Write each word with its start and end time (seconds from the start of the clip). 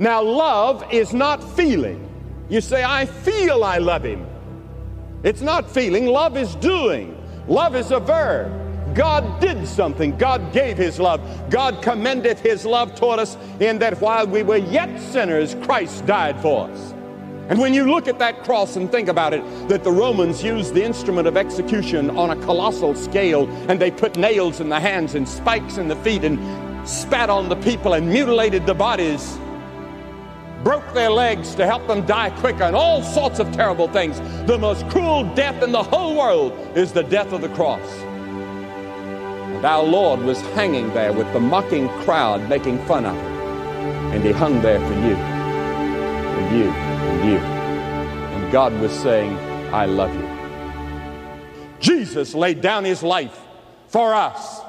Now, 0.00 0.22
love 0.22 0.82
is 0.90 1.12
not 1.12 1.44
feeling. 1.44 2.08
You 2.48 2.62
say, 2.62 2.82
I 2.82 3.04
feel 3.04 3.62
I 3.62 3.76
love 3.76 4.02
him. 4.02 4.26
It's 5.22 5.42
not 5.42 5.70
feeling, 5.70 6.06
love 6.06 6.38
is 6.38 6.54
doing. 6.54 7.22
Love 7.46 7.76
is 7.76 7.90
a 7.90 8.00
verb. 8.00 8.94
God 8.94 9.40
did 9.42 9.68
something. 9.68 10.16
God 10.16 10.54
gave 10.54 10.78
his 10.78 10.98
love. 10.98 11.20
God 11.50 11.82
commendeth 11.82 12.40
his 12.40 12.64
love 12.64 12.94
toward 12.94 13.18
us 13.18 13.36
in 13.60 13.78
that 13.80 14.00
while 14.00 14.26
we 14.26 14.42
were 14.42 14.56
yet 14.56 14.98
sinners, 14.98 15.54
Christ 15.62 16.06
died 16.06 16.40
for 16.40 16.70
us. 16.70 16.92
And 17.50 17.58
when 17.58 17.74
you 17.74 17.90
look 17.90 18.08
at 18.08 18.18
that 18.20 18.42
cross 18.42 18.76
and 18.76 18.90
think 18.90 19.08
about 19.08 19.34
it, 19.34 19.44
that 19.68 19.84
the 19.84 19.92
Romans 19.92 20.42
used 20.42 20.72
the 20.72 20.82
instrument 20.82 21.28
of 21.28 21.36
execution 21.36 22.08
on 22.16 22.30
a 22.30 22.36
colossal 22.36 22.94
scale, 22.94 23.46
and 23.68 23.78
they 23.78 23.90
put 23.90 24.16
nails 24.16 24.60
in 24.60 24.70
the 24.70 24.80
hands 24.80 25.14
and 25.14 25.28
spikes 25.28 25.76
in 25.76 25.88
the 25.88 25.96
feet 25.96 26.24
and 26.24 26.38
spat 26.88 27.28
on 27.28 27.50
the 27.50 27.56
people 27.56 27.92
and 27.92 28.08
mutilated 28.08 28.64
the 28.64 28.74
bodies, 28.74 29.38
broke 30.62 30.92
their 30.92 31.10
legs 31.10 31.54
to 31.54 31.66
help 31.66 31.86
them 31.86 32.04
die 32.06 32.30
quicker, 32.30 32.64
and 32.64 32.76
all 32.76 33.02
sorts 33.02 33.38
of 33.38 33.50
terrible 33.52 33.88
things. 33.88 34.20
The 34.46 34.58
most 34.58 34.88
cruel 34.88 35.24
death 35.34 35.62
in 35.62 35.72
the 35.72 35.82
whole 35.82 36.16
world 36.16 36.52
is 36.76 36.92
the 36.92 37.02
death 37.02 37.32
of 37.32 37.40
the 37.40 37.48
cross. 37.50 37.88
And 39.60 39.64
our 39.64 39.82
Lord 39.82 40.20
was 40.20 40.40
hanging 40.52 40.92
there 40.94 41.12
with 41.12 41.32
the 41.32 41.40
mocking 41.40 41.88
crowd 42.04 42.48
making 42.48 42.84
fun 42.86 43.06
of 43.06 43.14
him. 43.14 43.26
And 44.12 44.24
he 44.24 44.32
hung 44.32 44.60
there 44.62 44.80
for 44.80 44.94
you, 44.94 45.14
for 46.34 46.54
you, 46.54 46.70
and 46.70 47.30
you. 47.30 47.38
And 47.38 48.52
God 48.52 48.72
was 48.80 48.92
saying, 48.92 49.36
I 49.72 49.86
love 49.86 50.14
you. 50.14 50.28
Jesus 51.78 52.34
laid 52.34 52.60
down 52.60 52.84
his 52.84 53.02
life 53.02 53.38
for 53.88 54.14
us 54.14 54.60